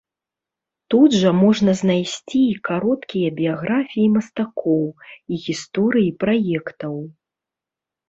Тут 0.93 1.09
жа 1.23 1.33
можна 1.41 1.71
знайсці 1.81 2.39
і 2.55 2.57
кароткія 2.71 3.27
біяграфіі 3.43 4.09
мастакоў, 4.19 4.83
і 5.31 5.33
гісторыі 5.47 6.15
праектаў. 6.27 6.95